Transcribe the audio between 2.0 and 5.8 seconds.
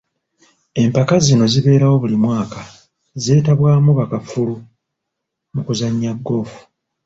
buli mwaka, zeetabwamu ba kafulu mu